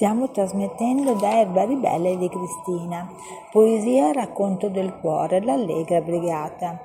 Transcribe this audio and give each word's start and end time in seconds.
Stiamo 0.00 0.30
trasmettendo 0.30 1.12
da 1.12 1.40
Erba 1.40 1.66
Ribelle 1.66 2.16
di 2.16 2.30
Cristina, 2.30 3.06
poesia 3.52 4.12
Racconto 4.12 4.70
del 4.70 4.96
cuore, 4.98 5.42
l'allegra 5.42 6.00
brigata. 6.00 6.80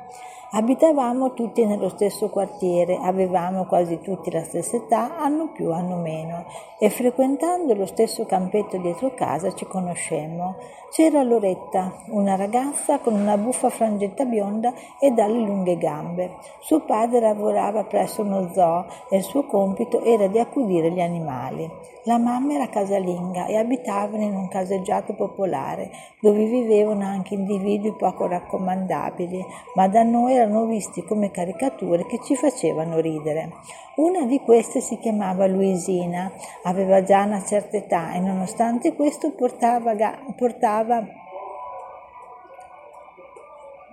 Abitavamo 0.57 1.33
tutti 1.33 1.65
nello 1.65 1.89
stesso 1.89 2.29
quartiere, 2.29 2.97
avevamo 3.01 3.65
quasi 3.65 3.99
tutti 3.99 4.31
la 4.31 4.41
stessa 4.41 4.77
età, 4.77 5.17
hanno 5.19 5.49
più, 5.51 5.69
hanno 5.73 5.97
meno, 5.97 6.45
e 6.79 6.89
frequentando 6.89 7.73
lo 7.73 7.85
stesso 7.85 8.25
campetto 8.25 8.77
dietro 8.77 9.13
casa 9.13 9.53
ci 9.53 9.65
conoscemmo. 9.65 10.55
C'era 10.91 11.23
Loretta, 11.23 11.91
una 12.11 12.37
ragazza 12.37 12.99
con 12.99 13.15
una 13.15 13.35
buffa 13.37 13.69
frangetta 13.69 14.23
bionda 14.23 14.73
e 14.97 15.11
dalle 15.11 15.39
lunghe 15.39 15.77
gambe. 15.77 16.37
Suo 16.61 16.85
padre 16.85 17.19
lavorava 17.19 17.83
presso 17.83 18.21
uno 18.21 18.49
zoo 18.53 18.85
e 19.09 19.17
il 19.17 19.23
suo 19.23 19.45
compito 19.45 20.01
era 20.03 20.27
di 20.27 20.39
accudire 20.39 20.89
gli 20.89 21.01
animali. 21.01 21.69
La 22.03 22.17
mamma 22.17 22.53
era 22.53 22.69
casalinga 22.69 23.47
e 23.47 23.57
abitavano 23.57 24.23
in 24.23 24.35
un 24.35 24.47
caseggiato 24.47 25.15
popolare 25.15 25.89
dove 26.21 26.45
vivevano 26.45 27.03
anche 27.03 27.33
individui 27.33 27.93
poco 27.93 28.27
raccomandabili, 28.27 29.43
ma 29.73 29.87
da 29.87 30.03
noi 30.03 30.37
erano 30.45 30.65
visti 30.65 31.03
come 31.03 31.31
caricature 31.31 32.05
che 32.05 32.19
ci 32.23 32.35
facevano 32.35 32.99
ridere. 32.99 33.51
Una 33.95 34.25
di 34.25 34.39
queste 34.39 34.79
si 34.79 34.97
chiamava 34.99 35.47
Luisina, 35.47 36.31
aveva 36.63 37.03
già 37.03 37.23
una 37.23 37.43
certa 37.43 37.77
età 37.77 38.13
e 38.13 38.19
nonostante 38.19 38.93
questo 38.93 39.31
portava, 39.31 39.93
portava 40.35 41.05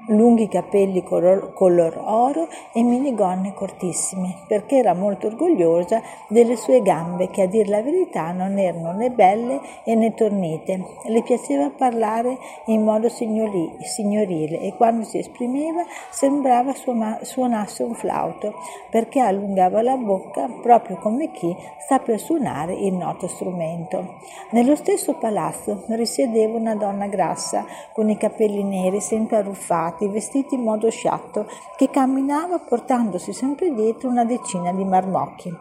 lunghi 0.08 0.48
capelli 0.48 1.02
color, 1.02 1.52
color 1.52 2.00
oro 2.04 2.48
e 2.72 2.82
minigonne 2.82 3.54
cortissime, 3.54 4.38
perché 4.46 4.76
era 4.76 4.94
molto 4.94 5.28
orgogliosa 5.28 6.02
delle 6.28 6.56
sue 6.56 6.82
gambe 6.82 7.28
che 7.30 7.42
a 7.42 7.46
dir 7.46 7.68
la 7.68 7.82
verità 7.82 8.32
non 8.32 8.58
erano 8.58 8.92
né 8.92 9.10
belle 9.10 9.60
né 9.84 10.14
tornite. 10.14 10.84
Le 11.04 11.22
piaceva 11.22 11.70
parlare 11.70 12.38
in 12.66 12.82
modo 12.82 13.08
signori, 13.08 13.76
signorile 13.80 14.60
e 14.60 14.74
quando 14.76 15.04
si 15.04 15.18
esprimeva 15.18 15.84
sembrava 16.10 16.72
suonasse 16.74 17.82
un 17.82 17.94
flauto, 17.94 18.54
perché 18.90 19.20
allungava 19.20 19.82
la 19.82 19.96
bocca 19.96 20.48
proprio 20.62 20.96
come 20.96 21.30
chi 21.30 21.54
sta 21.78 21.98
per 21.98 22.18
suonare 22.18 22.74
il 22.74 22.94
noto 22.94 23.28
strumento. 23.28 24.20
Nello 24.50 24.76
stesso 24.76 25.14
palazzo 25.14 25.84
risiedeva 25.88 26.56
una 26.56 26.74
donna 26.74 27.06
grassa, 27.06 27.64
con 27.92 28.08
i 28.08 28.16
capelli 28.16 28.62
neri 28.62 29.00
sempre 29.00 29.36
arruffati, 29.36 29.90
sciarpati, 29.92 30.08
vestiti 30.08 30.54
in 30.54 30.62
modo 30.62 30.90
sciatto, 30.90 31.46
che 31.76 31.90
camminava 31.90 32.58
portandosi 32.58 33.32
sempre 33.32 33.72
dietro 33.74 34.08
una 34.08 34.24
decina 34.24 34.72
di 34.72 34.84
marmocchi. 34.84 35.54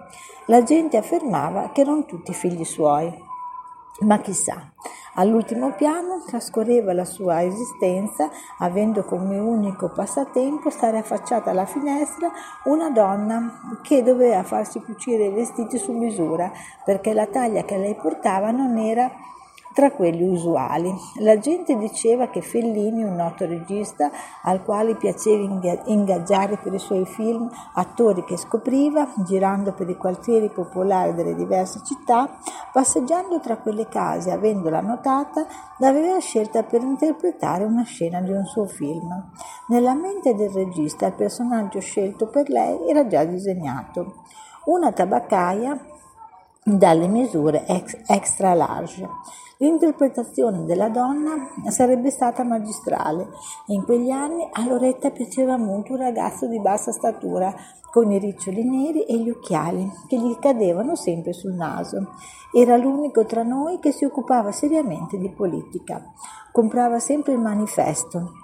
La 0.46 0.64
gente 0.64 0.98
affermava 0.98 1.70
che 1.72 1.82
erano 1.82 2.06
tutti 2.06 2.34
figli 2.34 2.64
suoi. 2.64 3.30
Ma 4.02 4.20
chissà, 4.20 4.72
all'ultimo 5.16 5.74
piano 5.74 6.24
trascorreva 6.26 6.94
la 6.94 7.06
sua 7.06 7.44
esistenza 7.44 8.32
avendo 8.60 9.04
come 9.04 9.38
unico 9.38 9.92
passatempo 9.92 10.72
stare 10.72 10.98
affacciata 10.98 11.52
alla 11.52 11.66
finestra 11.66 12.32
una 12.64 12.90
donna 12.90 13.78
che 13.84 14.02
doveva 14.02 14.42
farsi 14.42 14.82
cucire 14.82 15.26
i 15.26 15.34
vestiti 15.34 15.78
su 15.78 15.92
misura 15.92 16.52
perché 16.84 17.14
la 17.14 17.28
taglia 17.28 17.64
che 17.64 17.78
lei 17.78 17.94
portava 17.94 18.50
non 18.50 18.78
era 18.78 19.12
tra 19.74 19.92
quelli 19.92 20.28
usuali. 20.28 20.94
La 21.20 21.38
gente 21.40 21.78
diceva 21.78 22.30
che 22.30 22.42
Fellini, 22.42 23.04
un 23.04 23.16
noto 23.16 23.46
regista 23.46 24.10
al 24.44 24.64
quale 24.64 24.96
piaceva 24.96 25.60
ingaggiare 25.86 26.58
per 26.58 26.74
i 26.74 26.80
suoi 26.80 27.06
film 27.06 27.50
attori 27.74 28.24
che 28.24 28.38
scopriva, 28.38 29.14
girando 29.18 29.74
per 29.74 29.90
i 29.90 29.98
quartieri 29.98 30.50
popolari 30.50 31.14
delle 31.14 31.36
diverse 31.36 31.82
città, 31.84 32.38
passeggiando 32.72 33.40
tra 33.40 33.58
quelle 33.58 33.88
case, 33.88 34.32
avendola 34.32 34.82
notata, 34.82 35.46
l'aveva 35.78 36.20
scelta 36.20 36.64
per 36.64 36.82
interpretare 36.82 37.64
una 37.64 37.84
scena 37.84 38.22
di 38.22 38.32
un 38.32 38.46
suo 38.46 38.66
film. 38.66 39.32
Nella 39.68 39.94
mente 39.94 40.36
del 40.36 40.50
regista 40.50 41.08
il 41.08 41.14
personaggio 41.14 41.80
scelto 41.80 42.28
per 42.28 42.50
lei 42.50 42.90
era 42.90 43.08
già 43.08 43.24
disegnato. 43.24 44.24
Una 44.66 44.92
tabaccaia 44.92 45.80
dalle 46.64 47.08
misure 47.08 47.66
extra 47.66 48.54
large. 48.54 49.08
L'interpretazione 49.62 50.66
della 50.66 50.90
donna 50.90 51.36
sarebbe 51.70 52.10
stata 52.10 52.44
magistrale 52.44 53.30
e 53.68 53.76
in 53.76 53.84
quegli 53.84 54.10
anni 54.10 54.50
a 54.52 54.66
Loretta 54.66 55.12
piaceva 55.12 55.56
molto 55.56 55.92
un 55.92 56.00
ragazzo 56.00 56.48
di 56.48 56.60
bassa 56.60 56.92
statura 56.92 57.54
con 57.92 58.12
i 58.12 58.18
riccioli 58.18 58.68
neri 58.68 59.04
e 59.04 59.20
gli 59.20 59.30
occhiali 59.30 59.88
che 60.08 60.18
gli 60.18 60.36
cadevano 60.40 60.96
sempre 60.96 61.34
sul 61.34 61.54
naso. 61.54 62.08
Era 62.52 62.76
l'unico 62.76 63.24
tra 63.26 63.44
noi 63.44 63.78
che 63.78 63.92
si 63.92 64.04
occupava 64.04 64.52
seriamente 64.52 65.20
di 65.20 65.30
politica. 65.30 66.12
Comprava 66.52 66.98
sempre 66.98 67.34
il 67.34 67.40
manifesto 67.40 68.41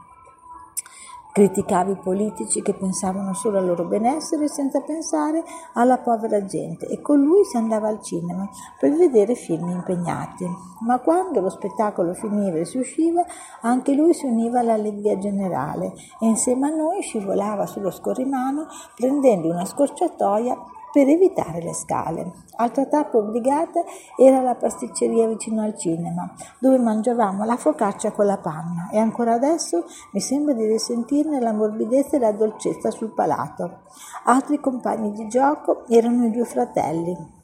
Criticava 1.37 1.91
i 1.91 1.97
politici 1.97 2.63
che 2.63 2.73
pensavano 2.73 3.31
solo 3.35 3.59
al 3.59 3.67
loro 3.67 3.83
benessere 3.83 4.47
senza 4.47 4.81
pensare 4.81 5.43
alla 5.73 5.99
povera 5.99 6.43
gente 6.43 6.87
e 6.87 6.99
con 6.99 7.21
lui 7.21 7.45
si 7.45 7.57
andava 7.57 7.89
al 7.89 8.01
cinema 8.01 8.49
per 8.79 8.95
vedere 8.95 9.35
film 9.35 9.69
impegnati. 9.69 10.47
Ma 10.79 10.97
quando 10.97 11.39
lo 11.39 11.51
spettacolo 11.51 12.15
finiva 12.15 12.57
e 12.57 12.65
si 12.65 12.79
usciva, 12.79 13.23
anche 13.61 13.93
lui 13.93 14.15
si 14.15 14.25
univa 14.25 14.61
all'allegria 14.61 15.19
generale 15.19 15.93
e 16.19 16.25
insieme 16.25 16.71
a 16.71 16.75
noi 16.75 17.03
scivolava 17.03 17.67
sullo 17.67 17.91
scorrimano 17.91 18.65
prendendo 18.95 19.49
una 19.49 19.65
scorciatoia 19.65 20.57
per 20.91 21.07
evitare 21.07 21.61
le 21.61 21.75
scale. 21.75 22.31
Altra 22.55 22.87
tappa 22.87 23.17
obbligata 23.17 23.83
era 24.17 24.41
la 24.41 24.55
pasticceria 24.55 25.27
vicino 25.27 25.61
al 25.61 25.77
cinema, 25.77 26.33
dove 26.57 26.79
mangiavamo 26.79 27.45
la 27.45 27.57
focaccia 27.57 28.11
con 28.11 28.25
la 28.25 28.37
panna 28.37 28.76
e 28.91 28.97
ancora 28.97 29.33
adesso 29.33 29.85
mi 30.11 30.19
sembra 30.19 30.53
di 30.53 30.65
risentirne 30.65 31.39
la 31.39 31.53
morbidezza 31.53 32.17
e 32.17 32.19
la 32.19 32.31
dolcezza 32.31 32.91
sul 32.91 33.13
palato. 33.13 33.81
Altri 34.25 34.59
compagni 34.59 35.11
di 35.11 35.27
gioco 35.27 35.85
erano 35.87 36.25
i 36.25 36.31
due 36.31 36.45
fratelli, 36.45 37.36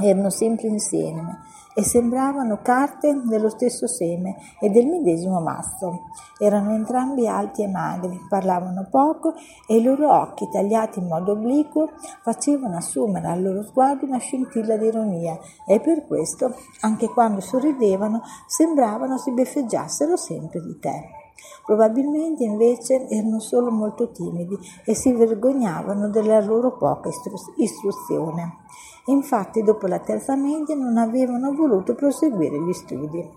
erano 0.00 0.30
sempre 0.30 0.68
insieme 0.68 1.50
e 1.74 1.82
sembravano 1.82 2.60
carte 2.62 3.22
dello 3.24 3.48
stesso 3.48 3.86
seme 3.86 4.36
e 4.60 4.68
del 4.68 4.86
medesimo 4.86 5.40
masso. 5.40 6.08
Erano 6.38 6.74
entrambi 6.74 7.26
alti 7.26 7.62
e 7.62 7.68
magri, 7.68 8.20
parlavano 8.28 8.86
poco 8.90 9.34
e 9.66 9.76
i 9.76 9.82
loro 9.82 10.12
occhi, 10.12 10.48
tagliati 10.50 10.98
in 10.98 11.06
modo 11.06 11.32
obliquo, 11.32 11.90
facevano 12.22 12.76
assumere 12.76 13.28
al 13.28 13.42
loro 13.42 13.62
sguardo 13.62 14.04
una 14.04 14.18
scintilla 14.18 14.76
di 14.76 14.86
ironia 14.86 15.38
e 15.66 15.80
per 15.80 16.06
questo, 16.06 16.54
anche 16.80 17.08
quando 17.08 17.40
sorridevano, 17.40 18.22
sembravano 18.46 19.16
si 19.16 19.32
beffeggiassero 19.32 20.16
sempre 20.16 20.60
di 20.60 20.78
te. 20.78 21.21
Probabilmente 21.64 22.44
invece 22.44 23.08
erano 23.08 23.38
solo 23.38 23.70
molto 23.70 24.10
timidi 24.10 24.58
e 24.84 24.94
si 24.94 25.12
vergognavano 25.12 26.08
della 26.08 26.40
loro 26.40 26.76
poca 26.76 27.08
istru- 27.08 27.54
istruzione. 27.56 28.58
Infatti 29.06 29.62
dopo 29.62 29.86
la 29.86 29.98
terza 29.98 30.36
media 30.36 30.74
non 30.74 30.96
avevano 30.96 31.52
voluto 31.54 31.94
proseguire 31.94 32.60
gli 32.60 32.72
studi. 32.72 33.28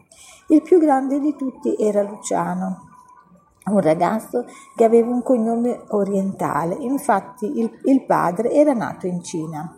Il 0.47 0.61
più 0.61 0.79
grande 0.79 1.19
di 1.19 1.35
tutti 1.35 1.75
era 1.75 2.03
Luciano, 2.03 2.89
un 3.65 3.79
ragazzo 3.79 4.45
che 4.75 4.83
aveva 4.83 5.09
un 5.09 5.23
cognome 5.23 5.83
orientale, 5.89 6.75
infatti 6.75 7.59
il, 7.59 7.79
il 7.85 8.05
padre 8.05 8.51
era 8.51 8.73
nato 8.73 9.07
in 9.07 9.23
Cina. 9.23 9.75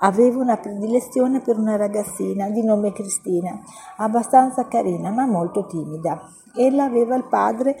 Aveva 0.00 0.40
una 0.40 0.56
predilezione 0.56 1.40
per 1.40 1.58
una 1.58 1.76
ragazzina 1.76 2.48
di 2.50 2.62
nome 2.62 2.92
Cristina, 2.92 3.58
abbastanza 3.96 4.68
carina 4.68 5.10
ma 5.10 5.26
molto 5.26 5.66
timida. 5.66 6.20
Ella 6.54 6.84
aveva 6.84 7.16
il 7.16 7.24
padre 7.24 7.76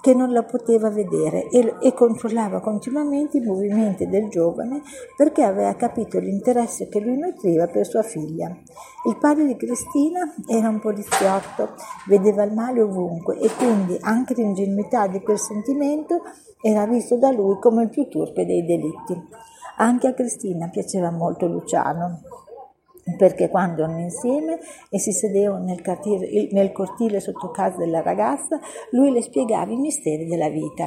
che 0.00 0.14
non 0.14 0.32
la 0.32 0.42
poteva 0.42 0.90
vedere 0.90 1.48
e, 1.48 1.74
e, 1.80 1.92
controllava 1.92 2.60
continuamente 2.60 3.38
i 3.38 3.44
movimenti 3.44 4.06
del 4.06 4.28
giovane 4.28 4.82
perché 5.16 5.42
aveva 5.42 5.74
capito 5.74 6.18
l'interesse 6.18 6.88
che 6.88 7.00
lui 7.00 7.18
nutriva 7.18 7.66
per 7.66 7.86
sua 7.86 8.02
figlia. 8.02 8.48
Il 9.06 9.16
padre 9.18 9.46
di 9.46 9.56
Cristina 9.56 10.34
era 10.46 10.68
un 10.68 10.80
poliziotto, 10.80 11.74
vedeva 12.06 12.44
il 12.44 12.52
male 12.52 12.80
ovunque 12.80 13.38
e 13.38 13.50
quindi 13.56 13.96
anche 14.00 14.34
l'ingenuità 14.34 15.06
di 15.06 15.20
quel 15.20 15.38
sentimento 15.38 16.22
era 16.60 16.86
visto 16.86 17.16
da 17.16 17.30
lui 17.30 17.58
come 17.60 17.84
il 17.84 17.88
più 17.88 18.08
turpe 18.08 18.44
dei 18.44 18.64
delitti. 18.64 19.46
Anche 19.80 20.08
a 20.08 20.14
Cristina 20.14 20.68
piaceva 20.68 21.10
molto 21.10 21.46
Luciano 21.46 22.20
perché 23.16 23.48
quando 23.48 23.84
erano 23.84 24.00
insieme 24.00 24.58
e 24.90 24.98
si 24.98 25.12
sedevano 25.12 25.64
nel, 25.64 25.80
cartile, 25.80 26.48
nel 26.52 26.72
cortile 26.72 27.20
sotto 27.20 27.50
casa 27.50 27.78
della 27.78 28.02
ragazza, 28.02 28.58
lui 28.90 29.10
le 29.10 29.22
spiegava 29.22 29.72
i 29.72 29.76
misteri 29.76 30.26
della 30.26 30.48
vita. 30.48 30.84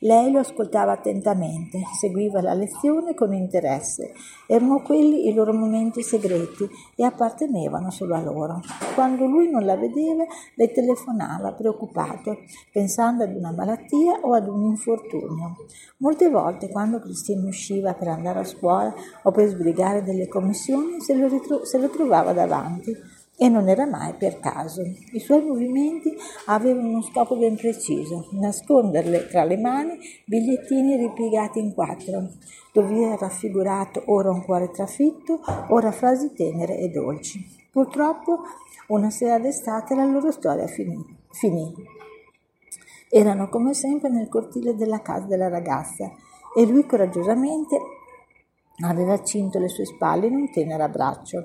Lei 0.00 0.30
lo 0.30 0.40
ascoltava 0.40 0.92
attentamente, 0.92 1.80
seguiva 1.98 2.42
la 2.42 2.52
lezione 2.52 3.14
con 3.14 3.32
interesse. 3.32 4.12
Erano 4.46 4.82
quelli 4.82 5.26
i 5.26 5.32
loro 5.32 5.54
momenti 5.54 6.02
segreti 6.02 6.68
e 6.94 7.02
appartenevano 7.02 7.90
solo 7.90 8.14
a 8.14 8.20
loro. 8.20 8.60
Quando 8.94 9.24
lui 9.24 9.48
non 9.50 9.64
la 9.64 9.74
vedeva, 9.74 10.24
le 10.54 10.70
telefonava 10.70 11.54
preoccupato, 11.54 12.40
pensando 12.70 13.24
ad 13.24 13.34
una 13.34 13.52
malattia 13.52 14.18
o 14.20 14.34
ad 14.34 14.48
un 14.48 14.64
infortunio. 14.64 15.56
Molte 15.98 16.28
volte, 16.28 16.68
quando 16.68 17.00
Cristina 17.00 17.48
usciva 17.48 17.94
per 17.94 18.08
andare 18.08 18.40
a 18.40 18.44
scuola 18.44 18.92
o 19.22 19.30
per 19.30 19.48
sbrigare 19.48 20.02
delle 20.02 20.28
commissioni, 20.28 21.00
se 21.00 21.14
lo, 21.14 21.26
ritro- 21.26 21.64
se 21.64 21.78
lo 21.78 21.88
trovava 21.88 22.34
davanti 22.34 22.94
e 23.38 23.48
non 23.48 23.68
era 23.68 23.86
mai 23.86 24.14
per 24.14 24.40
caso. 24.40 24.82
I 25.12 25.20
suoi 25.20 25.42
movimenti 25.42 26.14
avevano 26.46 26.88
uno 26.88 27.02
scopo 27.02 27.36
ben 27.36 27.56
preciso, 27.56 28.28
nasconderle 28.32 29.28
tra 29.28 29.44
le 29.44 29.58
mani 29.58 29.98
bigliettini 30.24 30.96
ripiegati 30.96 31.58
in 31.58 31.74
quattro, 31.74 32.30
dove 32.72 33.00
era 33.00 33.16
raffigurato 33.16 34.02
ora 34.06 34.30
un 34.30 34.42
cuore 34.44 34.70
trafitto, 34.70 35.40
ora 35.68 35.92
frasi 35.92 36.32
tenere 36.32 36.78
e 36.78 36.88
dolci. 36.88 37.44
Purtroppo 37.70 38.40
una 38.88 39.10
sera 39.10 39.38
d'estate 39.38 39.94
la 39.94 40.06
loro 40.06 40.30
storia 40.30 40.66
finì. 40.66 41.04
finì. 41.30 41.74
Erano 43.08 43.48
come 43.48 43.74
sempre 43.74 44.08
nel 44.08 44.28
cortile 44.28 44.74
della 44.74 45.00
casa 45.00 45.26
della 45.26 45.48
ragazza 45.48 46.10
e 46.56 46.66
lui 46.66 46.86
coraggiosamente 46.86 47.78
aveva 48.82 49.22
cinto 49.22 49.58
le 49.58 49.68
sue 49.68 49.84
spalle 49.84 50.26
in 50.26 50.34
un 50.34 50.50
tenero 50.50 50.82
abbraccio. 50.82 51.44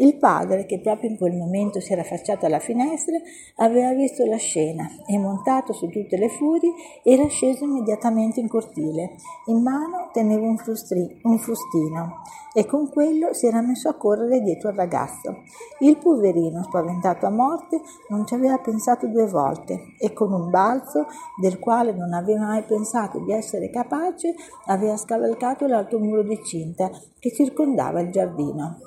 Il 0.00 0.16
padre, 0.16 0.64
che 0.64 0.78
proprio 0.78 1.10
in 1.10 1.16
quel 1.16 1.34
momento 1.34 1.80
si 1.80 1.92
era 1.92 2.02
affacciato 2.02 2.46
alla 2.46 2.60
finestra, 2.60 3.16
aveva 3.56 3.92
visto 3.94 4.24
la 4.24 4.36
scena 4.36 4.88
e, 5.04 5.18
montato 5.18 5.72
su 5.72 5.88
tutte 5.88 6.16
le 6.16 6.28
furie, 6.28 6.72
era 7.02 7.26
sceso 7.26 7.64
immediatamente 7.64 8.38
in 8.38 8.46
cortile. 8.46 9.16
In 9.46 9.60
mano 9.60 10.08
teneva 10.12 10.46
un, 10.46 10.56
frustri- 10.56 11.18
un 11.24 11.36
frustino 11.38 12.22
e 12.54 12.64
con 12.64 12.88
quello 12.90 13.32
si 13.34 13.46
era 13.46 13.60
messo 13.60 13.88
a 13.88 13.94
correre 13.94 14.40
dietro 14.40 14.68
al 14.68 14.76
ragazzo. 14.76 15.42
Il 15.80 15.96
poverino, 15.98 16.62
spaventato 16.62 17.26
a 17.26 17.30
morte, 17.30 17.80
non 18.08 18.24
ci 18.24 18.34
aveva 18.34 18.58
pensato 18.58 19.08
due 19.08 19.26
volte 19.26 19.94
e 19.98 20.12
con 20.12 20.32
un 20.32 20.48
balzo, 20.48 21.06
del 21.40 21.58
quale 21.58 21.92
non 21.92 22.12
aveva 22.12 22.46
mai 22.46 22.62
pensato 22.62 23.18
di 23.18 23.32
essere 23.32 23.68
capace, 23.68 24.36
aveva 24.66 24.96
scavalcato 24.96 25.66
l'alto 25.66 25.98
muro 25.98 26.22
di 26.22 26.40
cinta 26.44 26.88
che 27.18 27.32
circondava 27.32 28.00
il 28.00 28.12
giardino. 28.12 28.78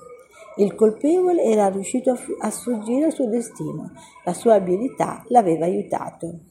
Il 0.57 0.75
colpevole 0.75 1.43
era 1.43 1.69
riuscito 1.69 2.17
a 2.39 2.49
sfuggire 2.49 3.05
al 3.05 3.13
suo 3.13 3.27
destino, 3.27 3.91
la 4.25 4.33
sua 4.33 4.55
abilità 4.55 5.23
l'aveva 5.27 5.65
aiutato. 5.65 6.50